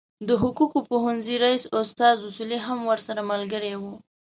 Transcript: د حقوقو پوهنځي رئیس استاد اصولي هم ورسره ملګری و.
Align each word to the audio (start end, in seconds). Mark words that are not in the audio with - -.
د 0.27 0.29
حقوقو 0.41 0.79
پوهنځي 0.89 1.35
رئیس 1.45 1.63
استاد 1.79 2.15
اصولي 2.27 2.59
هم 2.67 2.79
ورسره 2.91 3.21
ملګری 3.31 3.73
و. 3.77 3.83